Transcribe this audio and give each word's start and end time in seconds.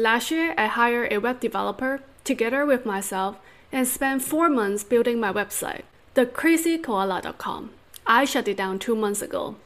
Last 0.00 0.30
year, 0.30 0.54
I 0.56 0.64
hired 0.64 1.12
a 1.12 1.20
web 1.20 1.40
developer 1.40 2.00
together 2.24 2.64
with 2.64 2.86
myself 2.86 3.36
and 3.70 3.86
spent 3.86 4.22
four 4.22 4.48
months 4.48 4.82
building 4.82 5.20
my 5.20 5.30
website, 5.30 5.82
thekrazykoala.com. 6.14 7.72
I 8.06 8.24
shut 8.24 8.48
it 8.48 8.56
down 8.56 8.78
two 8.78 8.96
months 8.96 9.20
ago. 9.20 9.56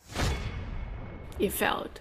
It 1.38 1.52
failed. 1.52 2.00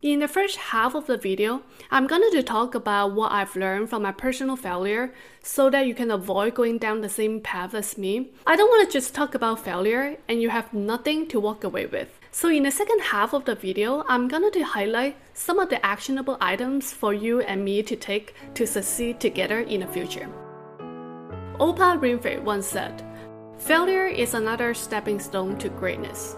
In 0.00 0.20
the 0.20 0.28
first 0.28 0.56
half 0.72 0.94
of 0.94 1.06
the 1.06 1.18
video, 1.18 1.60
I'm 1.90 2.06
going 2.06 2.22
to 2.30 2.42
talk 2.42 2.74
about 2.74 3.12
what 3.12 3.32
I've 3.32 3.54
learned 3.54 3.90
from 3.90 4.04
my 4.04 4.12
personal 4.12 4.56
failure 4.56 5.12
so 5.42 5.68
that 5.68 5.86
you 5.86 5.94
can 5.94 6.10
avoid 6.10 6.54
going 6.54 6.78
down 6.78 7.02
the 7.02 7.10
same 7.10 7.42
path 7.42 7.74
as 7.74 7.98
me. 7.98 8.30
I 8.46 8.56
don't 8.56 8.70
want 8.70 8.88
to 8.88 8.98
just 8.98 9.14
talk 9.14 9.34
about 9.34 9.62
failure 9.62 10.16
and 10.26 10.40
you 10.40 10.48
have 10.48 10.72
nothing 10.72 11.26
to 11.28 11.38
walk 11.38 11.62
away 11.62 11.84
with. 11.84 12.08
So 12.34 12.48
in 12.48 12.64
the 12.64 12.70
second 12.72 12.98
half 13.00 13.32
of 13.32 13.44
the 13.44 13.54
video, 13.54 14.04
I'm 14.08 14.26
going 14.26 14.50
to 14.50 14.62
highlight 14.62 15.16
some 15.34 15.60
of 15.60 15.70
the 15.70 15.78
actionable 15.86 16.36
items 16.40 16.92
for 16.92 17.14
you 17.14 17.42
and 17.42 17.64
me 17.64 17.80
to 17.84 17.94
take 17.94 18.34
to 18.54 18.66
succeed 18.66 19.20
together 19.20 19.60
in 19.60 19.82
the 19.82 19.86
future. 19.86 20.28
Oprah 21.60 21.96
Winfrey 21.96 22.42
once 22.42 22.66
said, 22.66 23.04
Failure 23.56 24.08
is 24.08 24.34
another 24.34 24.74
stepping 24.74 25.20
stone 25.20 25.56
to 25.58 25.68
greatness. 25.68 26.34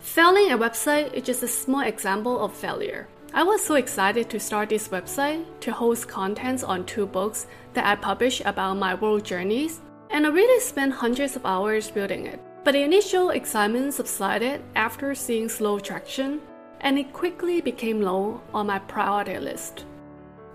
Failing 0.00 0.52
a 0.52 0.58
website 0.58 1.14
is 1.14 1.22
just 1.22 1.42
a 1.42 1.48
small 1.48 1.80
example 1.80 2.38
of 2.44 2.52
failure. 2.52 3.08
I 3.32 3.42
was 3.42 3.64
so 3.64 3.76
excited 3.76 4.28
to 4.28 4.38
start 4.38 4.68
this 4.68 4.88
website 4.88 5.46
to 5.60 5.72
host 5.72 6.08
contents 6.08 6.62
on 6.62 6.84
two 6.84 7.06
books 7.06 7.46
that 7.72 7.86
I 7.86 7.96
published 7.96 8.42
about 8.44 8.76
my 8.76 8.96
world 8.96 9.24
journeys, 9.24 9.80
and 10.10 10.26
I 10.26 10.28
really 10.28 10.60
spent 10.60 10.92
hundreds 10.92 11.36
of 11.36 11.46
hours 11.46 11.90
building 11.90 12.26
it. 12.26 12.38
But 12.66 12.72
the 12.72 12.82
initial 12.82 13.30
excitement 13.30 13.94
subsided 13.94 14.60
after 14.74 15.14
seeing 15.14 15.48
slow 15.48 15.78
traction, 15.78 16.40
and 16.80 16.98
it 16.98 17.12
quickly 17.12 17.60
became 17.60 18.02
low 18.02 18.40
on 18.52 18.66
my 18.66 18.80
priority 18.80 19.38
list. 19.38 19.84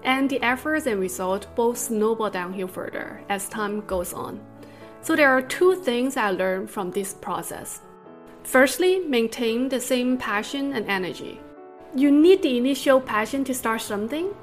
And 0.03 0.29
the 0.29 0.43
efforts 0.43 0.87
and 0.87 0.99
results 0.99 1.47
both 1.55 1.77
snowball 1.77 2.29
downhill 2.29 2.67
further 2.67 3.21
as 3.29 3.47
time 3.47 3.79
goes 3.87 4.11
on. 4.11 4.41
So 5.01 5.15
there 5.15 5.29
are 5.29 5.41
two 5.41 5.75
things 5.75 6.17
I 6.17 6.31
learned 6.31 6.69
from 6.69 6.91
this 6.91 7.13
process. 7.13 7.79
Firstly, 8.43 8.99
maintain 8.99 9.69
the 9.69 9.79
same 9.79 10.17
passion 10.17 10.73
and 10.73 10.89
energy. 10.89 11.39
You 11.95 12.11
need 12.11 12.41
the 12.41 12.57
initial 12.57 12.99
passion 12.99 13.45
to 13.45 13.53
start 13.53 13.79
something, 13.79 14.35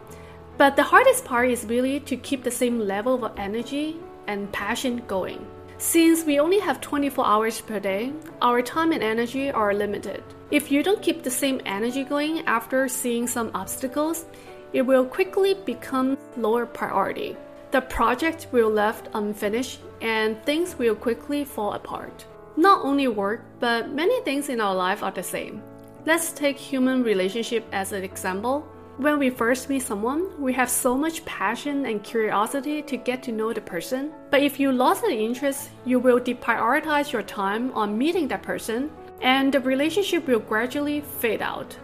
but 0.56 0.75
the 0.75 0.84
hardest 0.84 1.27
part 1.27 1.50
is 1.50 1.67
really 1.67 2.00
to 2.00 2.17
keep 2.17 2.45
the 2.45 2.50
same 2.50 2.78
level 2.78 3.23
of 3.23 3.39
energy 3.39 3.98
and 4.27 4.50
passion 4.53 5.03
going. 5.06 5.47
Since 5.81 6.25
we 6.25 6.41
only 6.41 6.59
have 6.59 6.81
24 6.81 7.25
hours 7.25 7.61
per 7.61 7.79
day, 7.79 8.12
our 8.43 8.62
time 8.62 8.91
and 8.91 9.01
energy 9.01 9.48
are 9.48 9.73
limited. 9.73 10.25
If 10.51 10.73
you 10.73 10.83
don't 10.83 11.01
keep 11.01 11.23
the 11.23 11.31
same 11.31 11.61
energy 11.67 12.03
going 12.03 12.41
after 12.47 12.89
seeing 12.89 13.29
some 13.29 13.53
obstacles, 13.55 14.27
it 14.73 14.83
will 14.83 15.05
quickly 15.05 15.55
become 15.55 16.19
lower 16.37 16.67
priority. 16.67 17.37
The 17.71 17.83
project 17.83 18.49
will 18.51 18.71
left 18.71 19.09
unfinished 19.15 19.79
and 20.01 20.43
things 20.43 20.77
will 20.77 20.97
quickly 20.97 21.45
fall 21.45 21.75
apart. 21.75 22.27
Not 22.56 22.84
only 22.84 23.06
work, 23.06 23.45
but 23.61 23.91
many 23.93 24.21
things 24.23 24.49
in 24.49 24.61
our 24.61 24.75
life 24.75 25.05
are 25.05 25.12
the 25.12 25.23
same. 25.23 25.62
Let's 26.05 26.33
take 26.33 26.59
human 26.59 27.05
relationship 27.05 27.65
as 27.71 27.93
an 27.93 28.03
example. 28.03 28.67
When 28.99 29.21
we 29.21 29.31
first 29.31 29.69
meet 29.69 29.83
someone, 29.83 30.29
we 30.43 30.53
have 30.55 30.69
so 30.69 30.99
much 30.99 31.25
passion 31.25 31.87
and 31.87 32.03
curiosity 32.03 32.83
to 32.83 32.97
get 32.97 33.23
to 33.23 33.33
know 33.33 33.53
the 33.53 33.61
person. 33.61 34.11
But 34.29 34.43
if 34.43 34.59
you 34.59 34.73
lost 34.73 35.03
the 35.03 35.13
interest, 35.13 35.71
you 35.85 36.01
will 36.01 36.19
deprioritize 36.19 37.13
your 37.13 37.23
time 37.23 37.71
on 37.75 37.97
meeting 37.97 38.27
that 38.27 38.43
person, 38.43 38.91
and 39.23 39.55
the 39.55 39.61
relationship 39.61 40.27
will 40.27 40.41
gradually 40.41 41.03
fade 41.21 41.43
out. 41.43 41.77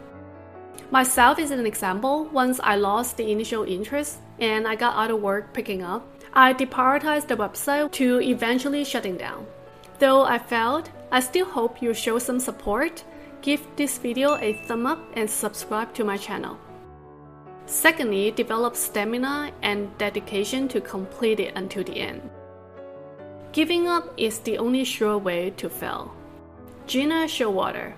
Myself 0.90 1.38
is 1.38 1.52
an 1.52 1.64
example. 1.66 2.24
Once 2.32 2.58
I 2.64 2.74
lost 2.74 3.16
the 3.16 3.30
initial 3.30 3.62
interest 3.62 4.18
and 4.40 4.66
I 4.66 4.74
got 4.74 4.96
other 4.96 5.14
work 5.14 5.54
picking 5.54 5.84
up, 5.84 6.04
I 6.32 6.52
deprioritized 6.52 7.28
the 7.28 7.36
website 7.36 7.92
to 7.92 8.20
eventually 8.22 8.84
shutting 8.84 9.16
down. 9.16 9.46
Though 10.00 10.24
I 10.24 10.38
failed, 10.38 10.90
I 11.12 11.20
still 11.20 11.46
hope 11.46 11.80
you 11.80 11.94
show 11.94 12.18
some 12.18 12.40
support, 12.40 13.04
give 13.40 13.64
this 13.76 13.98
video 13.98 14.36
a 14.38 14.54
thumb 14.66 14.84
up 14.84 14.98
and 15.14 15.30
subscribe 15.30 15.94
to 15.94 16.02
my 16.02 16.16
channel. 16.16 16.58
Secondly, 17.66 18.30
develop 18.30 18.76
stamina 18.76 19.50
and 19.62 19.96
dedication 19.98 20.68
to 20.68 20.80
complete 20.80 21.40
it 21.40 21.54
until 21.56 21.82
the 21.84 21.98
end. 21.98 22.20
Giving 23.52 23.88
up 23.88 24.12
is 24.16 24.38
the 24.40 24.58
only 24.58 24.84
sure 24.84 25.16
way 25.16 25.50
to 25.56 25.68
fail. 25.68 26.12
Gina 26.86 27.24
Showalter 27.24 27.94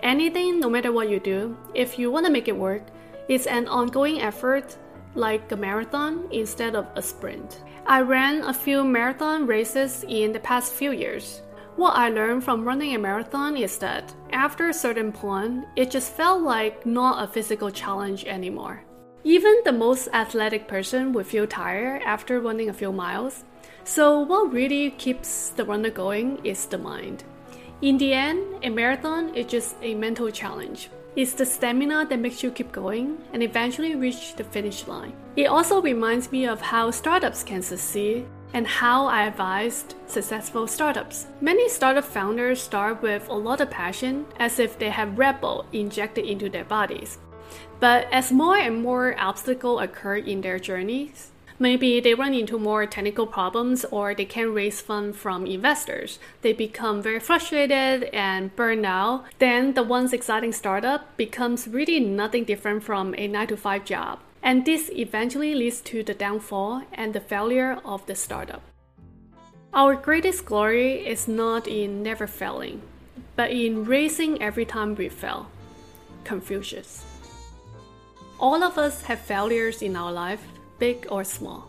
Anything, 0.00 0.60
no 0.60 0.68
matter 0.68 0.92
what 0.92 1.08
you 1.08 1.20
do, 1.20 1.56
if 1.74 1.98
you 1.98 2.10
want 2.10 2.26
to 2.26 2.32
make 2.32 2.48
it 2.48 2.56
work, 2.56 2.82
it's 3.28 3.46
an 3.46 3.68
ongoing 3.68 4.20
effort 4.20 4.76
like 5.14 5.50
a 5.52 5.56
marathon 5.56 6.26
instead 6.30 6.74
of 6.74 6.86
a 6.96 7.02
sprint. 7.02 7.62
I 7.86 8.00
ran 8.00 8.42
a 8.42 8.54
few 8.54 8.84
marathon 8.84 9.46
races 9.46 10.04
in 10.08 10.32
the 10.32 10.40
past 10.40 10.72
few 10.72 10.92
years. 10.92 11.42
What 11.76 11.96
I 11.96 12.10
learned 12.10 12.44
from 12.44 12.64
running 12.64 12.94
a 12.94 12.98
marathon 12.98 13.56
is 13.56 13.78
that 13.78 14.12
after 14.30 14.68
a 14.68 14.74
certain 14.74 15.10
point, 15.10 15.64
it 15.74 15.90
just 15.90 16.12
felt 16.12 16.42
like 16.42 16.84
not 16.84 17.24
a 17.24 17.26
physical 17.26 17.70
challenge 17.70 18.24
anymore. 18.26 18.84
Even 19.24 19.56
the 19.64 19.72
most 19.72 20.08
athletic 20.12 20.68
person 20.68 21.12
would 21.12 21.26
feel 21.26 21.46
tired 21.46 22.02
after 22.02 22.40
running 22.40 22.68
a 22.68 22.74
few 22.74 22.92
miles. 22.92 23.44
So, 23.84 24.20
what 24.20 24.52
really 24.52 24.90
keeps 24.90 25.50
the 25.50 25.64
runner 25.64 25.90
going 25.90 26.44
is 26.44 26.66
the 26.66 26.76
mind. 26.76 27.24
In 27.80 27.96
the 27.96 28.12
end, 28.12 28.42
a 28.62 28.68
marathon 28.68 29.34
is 29.34 29.46
just 29.46 29.76
a 29.80 29.94
mental 29.94 30.30
challenge. 30.30 30.90
It's 31.16 31.32
the 31.32 31.46
stamina 31.46 32.06
that 32.08 32.18
makes 32.18 32.42
you 32.42 32.50
keep 32.50 32.70
going 32.70 33.18
and 33.32 33.42
eventually 33.42 33.94
reach 33.96 34.34
the 34.34 34.44
finish 34.44 34.86
line. 34.86 35.14
It 35.36 35.46
also 35.46 35.80
reminds 35.80 36.30
me 36.30 36.46
of 36.46 36.60
how 36.60 36.90
startups 36.90 37.42
can 37.42 37.62
succeed 37.62 38.26
and 38.52 38.66
how 38.66 39.06
I 39.06 39.24
advised 39.26 39.94
successful 40.06 40.66
startups. 40.66 41.26
Many 41.40 41.68
startup 41.68 42.04
founders 42.04 42.60
start 42.60 43.02
with 43.02 43.28
a 43.28 43.34
lot 43.34 43.60
of 43.60 43.70
passion 43.70 44.26
as 44.38 44.58
if 44.58 44.78
they 44.78 44.90
have 44.90 45.18
Red 45.18 45.40
Bull 45.40 45.64
injected 45.72 46.24
into 46.26 46.48
their 46.48 46.64
bodies. 46.64 47.18
But 47.80 48.06
as 48.12 48.32
more 48.32 48.56
and 48.56 48.82
more 48.82 49.14
obstacles 49.18 49.82
occur 49.82 50.16
in 50.16 50.40
their 50.40 50.58
journeys, 50.58 51.32
Maybe 51.62 52.00
they 52.00 52.14
run 52.14 52.34
into 52.34 52.58
more 52.58 52.86
technical 52.86 53.24
problems 53.24 53.84
or 53.84 54.14
they 54.14 54.24
can't 54.24 54.52
raise 54.52 54.80
funds 54.80 55.16
from 55.16 55.46
investors. 55.46 56.18
They 56.40 56.52
become 56.52 57.00
very 57.00 57.20
frustrated 57.20 58.10
and 58.12 58.54
burn 58.56 58.84
out. 58.84 59.26
Then 59.38 59.74
the 59.74 59.84
once 59.84 60.12
exciting 60.12 60.52
startup 60.52 61.16
becomes 61.16 61.68
really 61.68 62.00
nothing 62.00 62.42
different 62.42 62.82
from 62.82 63.14
a 63.16 63.28
9 63.28 63.46
to 63.46 63.56
5 63.56 63.84
job. 63.84 64.18
And 64.42 64.64
this 64.64 64.90
eventually 64.92 65.54
leads 65.54 65.80
to 65.82 66.02
the 66.02 66.14
downfall 66.14 66.82
and 66.92 67.14
the 67.14 67.20
failure 67.20 67.78
of 67.84 68.04
the 68.06 68.14
startup. 68.14 68.62
Our 69.72 69.94
greatest 69.94 70.44
glory 70.44 71.06
is 71.06 71.28
not 71.28 71.66
in 71.66 72.02
never 72.02 72.26
failing, 72.26 72.82
but 73.36 73.50
in 73.50 73.84
raising 73.84 74.42
every 74.42 74.64
time 74.64 74.94
we 74.94 75.08
fail. 75.08 75.46
Confucius. 76.24 77.04
All 78.38 78.62
of 78.62 78.76
us 78.76 79.02
have 79.02 79.20
failures 79.20 79.80
in 79.82 79.96
our 79.96 80.12
life, 80.12 80.44
big 80.78 81.06
or 81.10 81.24
small. 81.24 81.68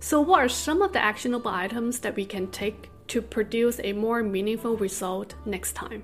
So, 0.00 0.20
what 0.20 0.40
are 0.40 0.48
some 0.48 0.82
of 0.82 0.92
the 0.92 1.02
actionable 1.02 1.50
items 1.50 2.00
that 2.00 2.16
we 2.16 2.24
can 2.24 2.48
take 2.48 2.90
to 3.08 3.22
produce 3.22 3.80
a 3.82 3.92
more 3.92 4.22
meaningful 4.22 4.76
result 4.76 5.34
next 5.46 5.72
time? 5.72 6.02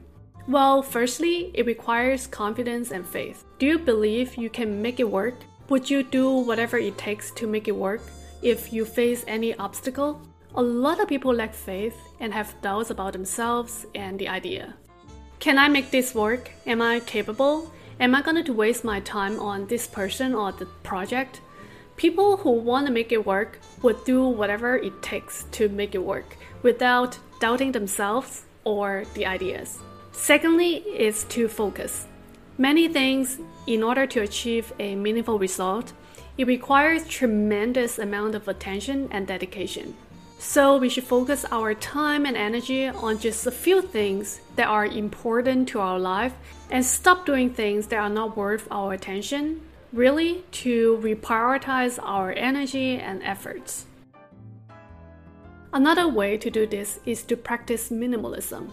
Well, 0.49 0.83
firstly, 0.83 1.51
it 1.55 1.67
requires 1.67 2.27
confidence 2.27 2.91
and 2.91 3.07
faith. 3.07 3.45
Do 3.59 3.67
you 3.67 3.79
believe 3.79 4.37
you 4.37 4.51
can 4.51 4.83
make 4.83 5.01
it 5.01 5.11
work? 5.11 5.35
Would 5.71 5.89
you 5.89 6.03
do 6.03 6.31
whatever 6.31 6.77
it 6.77 6.99
takes 6.99 7.31
to 7.33 7.47
make 7.47 7.69
it 7.69 7.77
work 7.77 8.03
if 8.43 8.71
you 8.71 8.85
face 8.85 9.25
any 9.27 9.55
obstacle? 9.57 10.21
A 10.57 10.63
lot 10.63 11.01
of 11.01 11.09
people 11.09 11.35
lack 11.35 11.55
faith 11.55 11.97
and 12.21 12.35
have 12.35 12.55
doubts 12.61 12.91
about 12.91 13.15
themselves 13.15 13.87
and 13.95 14.19
the 14.19 14.29
idea. 14.29 14.75
Can 15.41 15.59
I 15.59 15.69
make 15.69 15.91
this 15.91 16.15
work? 16.15 16.51
Am 16.67 16.83
I 16.83 17.01
capable? 17.01 17.73
Am 17.99 18.15
I 18.15 18.21
going 18.21 18.45
to 18.45 18.53
waste 18.53 18.85
my 18.85 19.01
time 19.01 19.41
on 19.41 19.67
this 19.67 19.87
person 19.87 20.35
or 20.35 20.53
the 20.53 20.67
project? 20.83 21.41
People 21.97 22.37
who 22.37 22.51
want 22.51 22.87
to 22.87 22.93
make 22.93 23.11
it 23.11 23.25
work 23.25 23.59
would 23.83 24.05
do 24.05 24.29
whatever 24.29 24.77
it 24.77 25.01
takes 25.01 25.45
to 25.53 25.71
make 25.71 25.95
it 25.95 26.05
work 26.05 26.37
without 26.63 27.19
doubting 27.41 27.73
themselves 27.73 28.45
or 28.65 29.05
the 29.15 29.25
ideas. 29.25 29.79
Secondly, 30.13 30.77
is 30.77 31.25
to 31.25 31.49
focus. 31.49 32.07
Many 32.57 32.87
things, 32.87 33.41
in 33.67 33.83
order 33.83 34.07
to 34.07 34.21
achieve 34.21 34.73
a 34.79 34.95
meaningful 34.95 35.41
result, 35.41 35.93
it 36.39 36.47
requires 36.47 37.09
tremendous 37.09 37.99
amount 37.99 38.37
of 38.37 38.47
attention 38.47 39.09
and 39.11 39.27
dedication. 39.27 39.97
So 40.39 40.77
we 40.77 40.89
should 40.89 41.05
focus 41.05 41.45
our 41.51 41.75
time 41.75 42.27
and 42.27 42.37
energy 42.37 42.87
on 42.87 43.19
just 43.19 43.47
a 43.47 43.51
few 43.51 43.83
things 43.83 44.41
that 44.55 44.69
are 44.69 44.87
important 44.87 45.69
to 45.71 45.81
our 45.81 45.99
life 45.99 46.35
and 46.71 46.85
stop 46.85 47.27
doing 47.27 47.51
things 47.51 47.89
that 47.89 47.99
are 47.99 48.09
not 48.09 48.37
worth 48.37 48.69
our 48.71 48.93
attention 48.93 49.61
really 49.93 50.45
to 50.51 50.99
reprioritize 51.03 51.99
our 52.03 52.33
energy 52.33 52.99
and 52.99 53.23
efforts. 53.23 53.87
Another 55.73 56.07
way 56.07 56.37
to 56.37 56.51
do 56.51 56.67
this 56.67 57.01
is 57.05 57.25
to 57.25 57.37
practice 57.37 57.89
minimalism. 57.91 58.71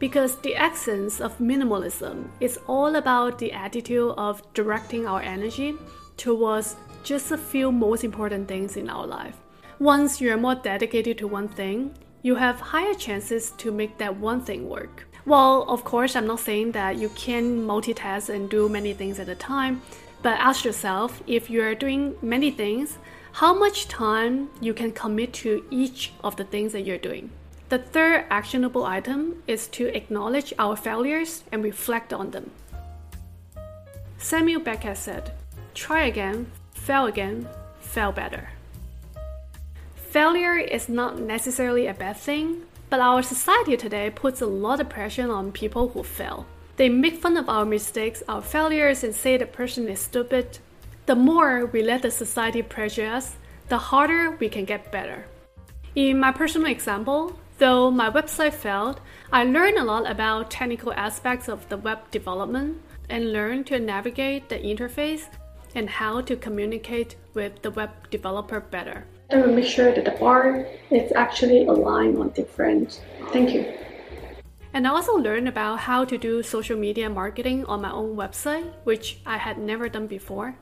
Because 0.00 0.36
the 0.38 0.56
essence 0.56 1.20
of 1.20 1.38
minimalism 1.38 2.28
is 2.40 2.58
all 2.66 2.96
about 2.96 3.38
the 3.38 3.52
attitude 3.52 4.14
of 4.16 4.42
directing 4.54 5.06
our 5.06 5.20
energy 5.20 5.76
towards 6.16 6.74
just 7.04 7.30
a 7.30 7.38
few 7.38 7.70
most 7.70 8.02
important 8.02 8.48
things 8.48 8.76
in 8.76 8.90
our 8.90 9.06
life. 9.06 9.36
Once 9.78 10.20
you're 10.20 10.36
more 10.36 10.54
dedicated 10.54 11.18
to 11.18 11.28
one 11.28 11.48
thing, 11.48 11.94
you 12.22 12.34
have 12.34 12.58
higher 12.60 12.94
chances 12.94 13.50
to 13.52 13.70
make 13.70 13.96
that 13.98 14.16
one 14.16 14.40
thing 14.40 14.68
work. 14.68 15.06
Well, 15.26 15.64
of 15.68 15.84
course, 15.84 16.16
I'm 16.16 16.26
not 16.26 16.40
saying 16.40 16.72
that 16.72 16.96
you 16.96 17.10
can 17.10 17.66
multitask 17.66 18.28
and 18.34 18.48
do 18.48 18.68
many 18.68 18.94
things 18.94 19.18
at 19.18 19.28
a 19.28 19.34
time, 19.34 19.82
but 20.22 20.38
ask 20.38 20.64
yourself 20.64 21.22
if 21.26 21.50
you're 21.50 21.74
doing 21.74 22.14
many 22.22 22.50
things, 22.50 22.98
how 23.32 23.54
much 23.54 23.86
time 23.88 24.48
you 24.60 24.74
can 24.74 24.92
commit 24.92 25.32
to 25.34 25.64
each 25.70 26.12
of 26.24 26.36
the 26.36 26.44
things 26.44 26.72
that 26.72 26.82
you're 26.82 26.98
doing. 26.98 27.30
The 27.70 27.78
third 27.78 28.24
actionable 28.30 28.84
item 28.84 29.44
is 29.46 29.68
to 29.68 29.96
acknowledge 29.96 30.52
our 30.58 30.74
failures 30.74 31.44
and 31.52 31.62
reflect 31.62 32.12
on 32.12 32.32
them. 32.32 32.50
Samuel 34.18 34.60
Beckett 34.60 34.96
said, 34.96 35.32
Try 35.72 36.06
again, 36.06 36.50
fail 36.74 37.06
again, 37.06 37.48
fail 37.80 38.10
better. 38.10 38.50
Failure 39.94 40.56
is 40.56 40.88
not 40.88 41.20
necessarily 41.20 41.86
a 41.86 41.94
bad 41.94 42.16
thing, 42.16 42.62
but 42.88 42.98
our 42.98 43.22
society 43.22 43.76
today 43.76 44.10
puts 44.10 44.40
a 44.40 44.46
lot 44.46 44.80
of 44.80 44.88
pressure 44.88 45.30
on 45.30 45.52
people 45.52 45.90
who 45.90 46.02
fail. 46.02 46.46
They 46.74 46.88
make 46.88 47.22
fun 47.22 47.36
of 47.36 47.48
our 47.48 47.64
mistakes, 47.64 48.20
our 48.28 48.42
failures, 48.42 49.04
and 49.04 49.14
say 49.14 49.36
the 49.36 49.46
person 49.46 49.88
is 49.88 50.00
stupid. 50.00 50.58
The 51.06 51.14
more 51.14 51.66
we 51.66 51.84
let 51.84 52.02
the 52.02 52.10
society 52.10 52.62
pressure 52.62 53.06
us, 53.06 53.36
the 53.68 53.78
harder 53.78 54.32
we 54.40 54.48
can 54.48 54.64
get 54.64 54.90
better. 54.90 55.26
In 55.94 56.18
my 56.18 56.32
personal 56.32 56.70
example, 56.70 57.38
though 57.60 57.90
my 57.90 58.10
website 58.10 58.54
failed, 58.54 59.00
I 59.30 59.44
learned 59.44 59.78
a 59.78 59.84
lot 59.84 60.10
about 60.10 60.50
technical 60.50 60.92
aspects 60.94 61.46
of 61.46 61.68
the 61.68 61.76
web 61.76 62.10
development 62.10 62.80
and 63.08 63.32
learned 63.32 63.66
to 63.66 63.78
navigate 63.78 64.48
the 64.48 64.58
interface 64.58 65.28
and 65.74 65.88
how 65.88 66.22
to 66.22 66.36
communicate 66.36 67.16
with 67.34 67.60
the 67.62 67.70
web 67.70 67.90
developer 68.10 68.60
better. 68.60 69.04
I 69.30 69.36
will 69.36 69.54
make 69.54 69.66
sure 69.66 69.94
that 69.94 70.04
the 70.04 70.16
bar 70.18 70.66
is 70.90 71.12
actually 71.12 71.66
aligned 71.66 72.18
on 72.18 72.30
different. 72.30 73.02
Thank 73.30 73.52
you. 73.52 73.72
And 74.72 74.86
I 74.86 74.90
also 74.90 75.14
learned 75.16 75.46
about 75.46 75.80
how 75.80 76.04
to 76.04 76.16
do 76.16 76.42
social 76.42 76.78
media 76.78 77.10
marketing 77.10 77.66
on 77.66 77.82
my 77.82 77.92
own 77.92 78.16
website, 78.16 78.72
which 78.84 79.20
I 79.26 79.36
had 79.36 79.58
never 79.58 79.88
done 79.88 80.06
before. 80.06 80.56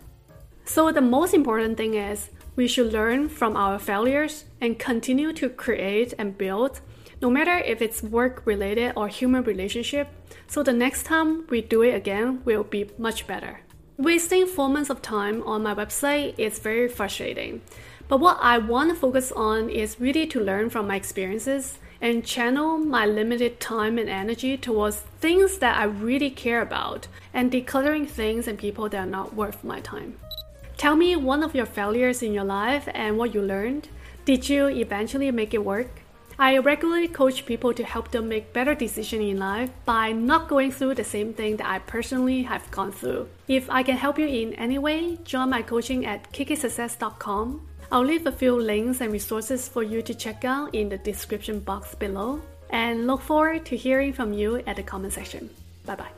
So, 0.65 0.93
the 0.93 1.01
most 1.01 1.33
important 1.33 1.77
thing 1.77 1.95
is 1.95 2.31
we 2.57 2.67
should 2.67 2.93
learn 2.93 3.29
from 3.29 3.57
our 3.57 3.79
failures 3.79 4.45
and 4.61 4.79
continue 4.79 5.33
to 5.35 5.49
create 5.49 6.13
and 6.19 6.37
build, 6.37 6.81
no 7.21 7.31
matter 7.31 7.59
if 7.59 7.83
it's 7.83 8.03
work 8.03 8.43
related 8.45 8.93
or 8.97 9.09
human 9.09 9.43
relationship, 9.43 10.09
so 10.47 10.63
the 10.63 10.73
next 10.73 11.05
time 11.05 11.47
we 11.49 11.61
do 11.61 11.83
it 11.83 11.95
again 11.95 12.43
will 12.45 12.65
be 12.65 12.91
much 12.97 13.27
better. 13.27 13.61
Wasting 13.97 14.47
four 14.47 14.69
months 14.69 14.91
of 14.91 15.03
time 15.03 15.43
on 15.43 15.65
my 15.65 15.75
website 15.75 16.35
is 16.39 16.61
very 16.61 16.89
frustrating. 16.89 17.61
But 18.07 18.21
what 18.21 18.39
I 18.41 18.59
want 18.59 18.91
to 18.91 18.95
focus 18.95 19.33
on 19.33 19.69
is 19.69 20.01
really 20.01 20.27
to 20.29 20.41
learn 20.41 20.71
from 20.71 20.87
my 20.87 20.97
experiences 20.97 21.79
and 22.01 22.25
channel 22.25 22.79
my 22.79 23.05
limited 23.05 23.59
time 23.59 23.99
and 23.99 24.09
energy 24.09 24.57
towards 24.57 25.01
things 25.21 25.59
that 25.59 25.77
I 25.77 25.85
really 25.85 26.31
care 26.31 26.63
about 26.63 27.09
and 27.35 27.51
decluttering 27.51 28.09
things 28.09 28.47
and 28.47 28.57
people 28.57 28.89
that 28.89 28.99
are 28.99 29.11
not 29.11 29.35
worth 29.35 29.65
my 29.65 29.81
time. 29.81 30.17
Tell 30.77 30.95
me 30.95 31.17
one 31.17 31.43
of 31.43 31.57
your 31.57 31.67
failures 31.67 32.23
in 32.23 32.33
your 32.33 32.45
life 32.45 32.89
and 32.95 33.19
what 33.19 33.35
you 33.35 33.43
learned. 33.43 33.89
Did 34.25 34.49
you 34.49 34.69
eventually 34.69 35.33
make 35.33 35.53
it 35.53 35.65
work? 35.65 36.03
I 36.39 36.59
regularly 36.59 37.09
coach 37.09 37.45
people 37.47 37.75
to 37.75 37.83
help 37.83 38.13
them 38.13 38.29
make 38.29 38.53
better 38.53 38.75
decisions 38.75 39.25
in 39.25 39.39
life 39.39 39.71
by 39.85 40.13
not 40.13 40.49
going 40.49 40.71
through 40.71 40.95
the 40.95 41.05
same 41.05 41.35
thing 41.35 41.57
that 41.57 41.69
I 41.69 41.81
personally 41.81 42.43
have 42.45 42.71
gone 42.71 42.93
through. 42.93 43.29
If 43.49 43.69
I 43.69 43.83
can 43.83 43.97
help 43.97 44.19
you 44.19 44.27
in 44.27 44.55
any 44.55 44.79
way, 44.79 45.19
join 45.25 45.51
my 45.51 45.63
coaching 45.63 46.07
at 46.07 46.33
kkSuccess.com. 46.33 47.63
I'll 47.91 48.05
leave 48.05 48.27
a 48.27 48.33
few 48.33 48.55
links 48.55 49.01
and 49.01 49.11
resources 49.13 49.67
for 49.67 49.83
you 49.83 50.01
to 50.03 50.15
check 50.15 50.45
out 50.45 50.75
in 50.75 50.91
the 50.91 50.99
description 50.99 51.59
box 51.59 51.97
below 51.97 52.41
and 52.71 53.07
look 53.07 53.23
forward 53.23 53.65
to 53.67 53.77
hearing 53.77 54.13
from 54.13 54.33
you 54.33 54.63
at 54.67 54.77
the 54.77 54.83
comment 54.83 55.15
section. 55.15 55.51
Bye 55.87 55.97
bye. 55.97 56.18